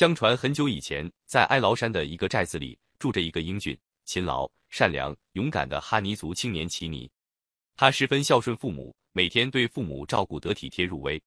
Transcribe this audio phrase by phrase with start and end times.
[0.00, 7.10] 相传很久以前，在哀牢山的一个寨子里，住着一个英俊、勤劳、善良、勇敢的哈尼族青年奇尼。
[7.76, 11.22] 他十分孝顺父母，每天对父母照顾得体贴入微。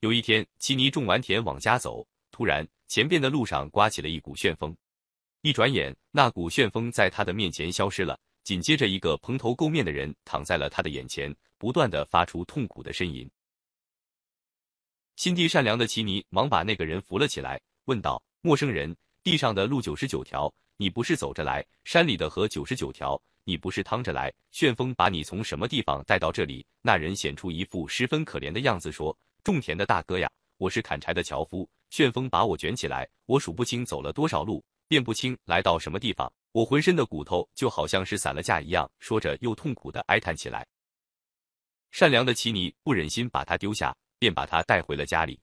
[0.00, 4.74] 有一天，奇尼种完田往家走，突然前边的路上刮起了一股旋风，
[5.42, 8.18] 一转眼，那股旋风在他的面前消失了。
[8.44, 13.30] 紧接着，一个蓬头垢面的人躺在了他的眼前，不断的发出痛苦的呻吟。
[15.18, 24.32] 心地善良的奇尼忙把那个人扶了起来，问道：“陌生人，地上的路九十九条，你不是走着来；山里的河九十九条，你不是趟着来。
[24.52, 29.18] 旋风把你从什么地方带到这里？”那人显出一副十分可怜的样子，说。
[29.42, 31.68] 种田的大哥呀，我是砍柴的樵夫。
[31.90, 36.32] 旋风把我卷起来，我数不清走了多少路，辨不清来到什么地方。
[36.52, 38.88] 我浑身的骨头就好像是散了架一样。
[39.00, 40.64] 说着，又痛苦的哀叹起来。
[41.90, 45.40] 善良的奇尼不忍心把他丢下，便把他带回了家里。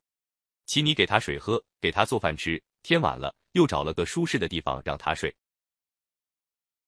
[0.66, 2.62] 奇尼给他水喝，给他做饭吃。
[2.82, 5.36] 天晚了，又找了个舒适的地方让他睡。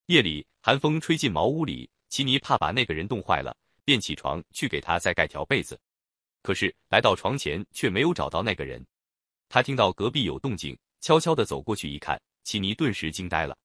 [0.08, 5.80] 夜里，寒风吹进茅屋里，奇尼怕把那个人冻坏了，便起床去给他再盖条被子。
[6.44, 8.86] 可是来到床前，却没有找到那个人。
[9.50, 13.58] 他听到隔壁有动静，悄悄地走过去一看，奇尼顿时惊呆了。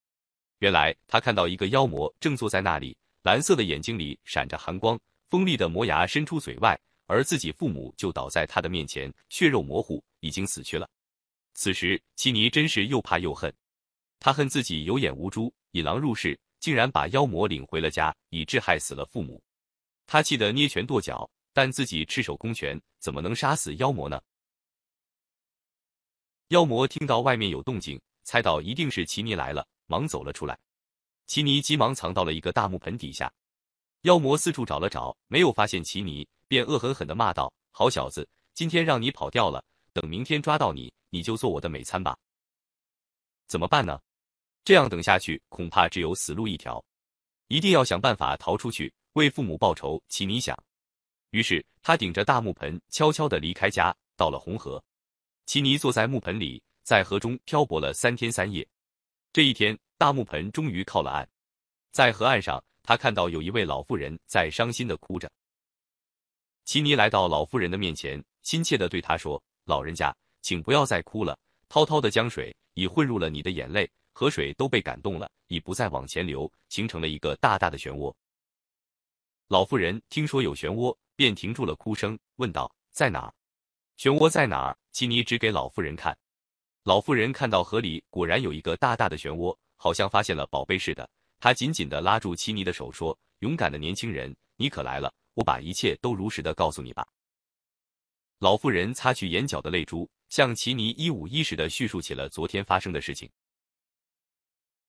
[0.58, 6.78] 原来他看到一个妖魔正坐在那里，蓝色的眼睛里闪着寒光，锋利的磨牙伸出嘴外，
[7.12, 10.88] 而自己父母就倒在他的面前，血肉模糊，已经死去了。
[11.52, 13.54] 此时，奇尼真是又怕又恨。
[14.18, 19.42] 他恨自己有眼无珠，引狼入室，竟然把妖魔领回了家，以致害死了父母。
[20.06, 21.30] 他气得捏拳跺脚。
[21.54, 24.18] 但自己赤手空拳，怎么能杀死妖魔呢？
[26.48, 30.58] 妖魔听到外面有动静，猜到一定是奇尼来了，忙走了出来。
[31.26, 33.30] 奇尼急忙藏到了一个大木盆底下。
[34.02, 39.64] 妖魔四处找了找，没有发现奇尼，便恶狠狠地骂道：“好小子，今天让你跑掉了，
[39.94, 42.14] 等明天抓到你，你就做我的美餐吧。”
[43.48, 43.98] 怎么办呢？
[44.62, 46.84] 这样等下去，恐怕只有死路一条。
[47.48, 49.98] 一定要想办法逃出去，为父母报仇。
[50.08, 50.54] 奇尼想。
[51.30, 54.84] 于是他顶着大木盆，悄悄地离开家，到了红河。
[55.46, 58.68] 奇尼坐在木盆里，在河中漂泊了三天三夜。
[59.32, 61.26] 这一天，大木盆终于靠了岸。
[61.92, 65.32] 在河岸上，他看到有一位老妇人在伤心地哭着。
[66.64, 71.38] 奇尼来到老妇人的面前，亲切地对她说：“老人家，请不要再哭了。
[71.68, 78.14] 滔滔的江水已混入了你的眼泪，河水都被感动了，已不再往前流，形成了一个大大的漩涡。”
[79.48, 80.96] 老妇人听说有漩涡。
[81.14, 83.34] 便停住了哭声，问道：“在哪儿？
[83.98, 86.16] 漩涡在哪儿？”奇尼指给老妇人看。
[86.84, 91.08] 老妇人看到河里果然有一个大大的漩涡，好像发现了宝贝似的。
[91.38, 95.12] 她紧紧地拉住奇尼的手，说：“勇敢的年轻人，你可来了！
[95.34, 97.06] 我把一切都如实的告诉你吧。”
[98.40, 103.30] 老妇人擦去眼角的泪珠，向奇尼一五一十的叙述起了昨天发生的事情。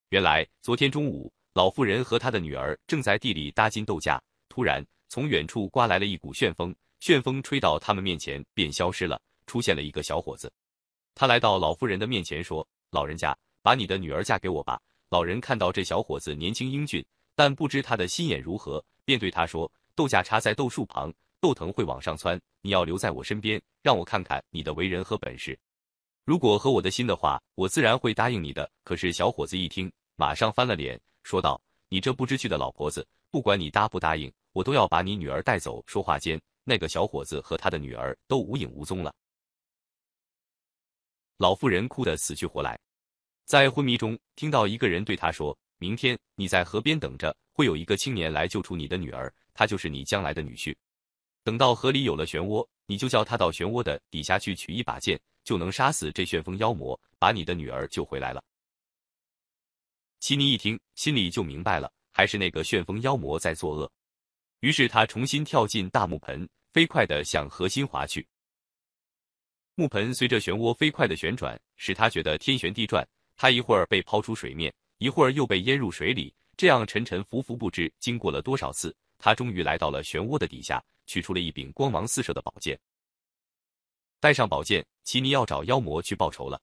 [0.08, 4.84] 原来昨天中午，老妇人和她的女儿正在地里搭金豆架，突然。
[5.10, 9.20] 从远处刮来了一股旋风，旋风吹到他们面前便消失了。
[9.46, 10.52] 出现了一个小伙子，
[11.14, 14.80] 他来到老妇人的面前说：“老人家，把你的女儿嫁给我吧。”
[15.10, 17.04] 老人看到这小伙子年轻英俊，
[17.36, 22.40] 但不知他的心眼如何，便对他说：“豆荚插在豆树旁，豆藤会往上窜。
[22.62, 25.58] 你要留在我身边，让我看看你的为人和本事。
[26.24, 35.82] 如果合我的心的话，我自然会答应你的。”可是小伙子一听，马上翻了脸，说道：“你这不知趣的老婆子，不管你答不答应。”我都要把你女儿带走。
[35.84, 39.12] 说话间，那个小伙子和他的女儿都无影无踪了。
[41.38, 42.78] 老妇人哭得死去活来，
[43.46, 50.74] 在昏迷中听到一个人对她说：“明天你在河边等着，会有一个青年来救出你的女儿，他就是你将来的女婿。
[51.42, 58.42] 等到河里有了漩涡，你就叫他到漩涡的底下去取一把剑，就能杀死这旋风妖魔，把你的女儿救回来了。”
[60.20, 63.92] 奇尼一听，心里就明白了，还是那个旋风妖魔在作恶。
[64.60, 68.26] 于是他重新跳进大木盆，飞快地向河心滑去。
[69.74, 73.06] 木盆随着漩涡飞快的旋转，使他觉得天旋地转。
[73.36, 74.72] 他一会儿被抛出水面，
[75.04, 78.96] 一会儿又被淹入水里，这样沉沉浮浮，不知经过了多少次。
[79.18, 82.80] 他终于来到了漩涡的底下，取出了一柄光芒四射的宝剑。
[84.18, 86.58] 带上宝剑，奇尼要找妖魔去报仇了。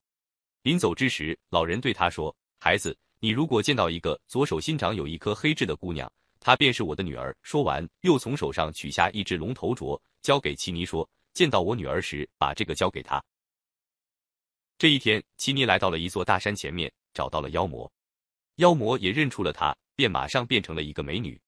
[0.63, 6.11] 临走之时，老人对他说：“孩子，你如果见到一个左手心长有一颗黑痣的姑娘，”
[6.41, 7.37] 她便是我的女儿。
[7.43, 13.23] 说完，又从手上取下一只龙头镯，交给奇尼说：“见到我女儿时，把这个交给她。”
[14.79, 17.91] 这一天，奇尼来到了一座大山前面，找到了妖魔。
[18.55, 21.39] 妖魔也认出了他，便马上变成了一个美女。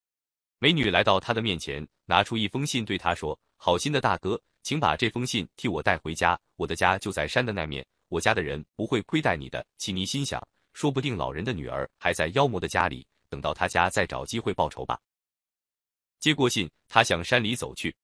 [0.58, 10.42] 美女来到他的面前，拿出一封信，对他说：“好心的大哥，请把这封信替我带回家，我的家就在山的那面，我家的人不会亏待你的。”奇尼心想，
[10.72, 14.98] 说不定老人的女儿还在妖魔的家里，等到他家再找机会报仇吧。
[16.18, 17.94] 接过信，他向山里走去。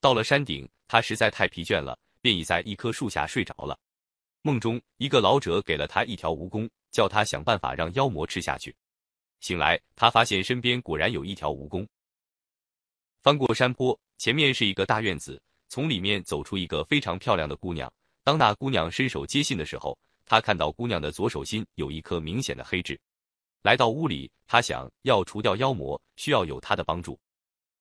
[0.00, 3.78] 到了山顶，他实在太疲倦了，便倚在一棵树下睡着了。
[4.40, 8.74] 梦中，一个老者给了他一条蜈蚣，叫他想办法让妖魔吃下去。
[9.40, 11.86] 醒来，他发现身边果然有一条蜈蚣。
[13.22, 17.92] 翻过山坡，前面是一个大院子，从里面走出一个非常漂亮的姑娘。
[18.24, 22.98] 当那姑娘伸手接信的时候，他看到姑娘的左手心有一颗明显的黑痣。
[23.62, 27.18] 来到屋里，他想要除掉妖魔，需要有他的帮助。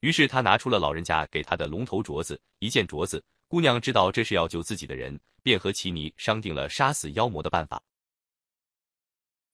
[0.01, 7.81] 于是他拿出了老人家给他的龙头镯子，一件镯子，姑娘知道这是要救自己的人，便和奇尼商定了杀死妖魔的办法。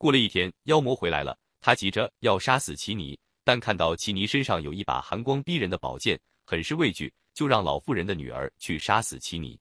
[0.03, 9.57] 过了一天，妖魔回来了，他急着要杀死奇尼，但看到奇尼身上有一把寒光逼人的宝剑，很是畏惧，就让老妇人的女儿去杀死奇尼。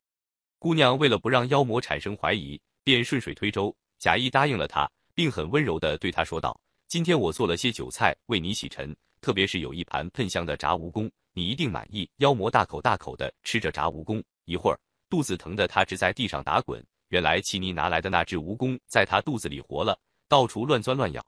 [0.59, 6.61] 姑娘为了不让妖魔产生怀疑，便顺水推舟，假意答应了他，并很温柔地对他说道
[6.91, 8.93] ：“今天我做了些酒菜为你洗尘。”
[9.23, 12.11] 特别是有一盘喷香的炸蜈蚣，你一定满意。
[12.17, 16.85] 妖魔大口大口的吃着炸蜈蚣，一会儿肚子疼得他直在地上打滚。
[17.11, 19.97] 原来奇尼拿来的那只蜈蚣在他肚子里活了，
[20.33, 21.23] 到处乱钻乱咬。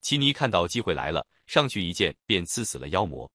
[0.00, 3.30] 奇尼看到机会来了，上去一剑便刺死了妖魔。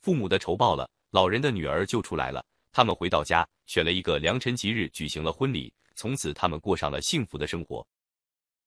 [0.00, 2.44] 父母的仇报了，老人的女儿救出来了。
[2.72, 7.86] 他们回到家，选了一个良辰吉日举行了婚礼，从此他们过上了幸福的生活。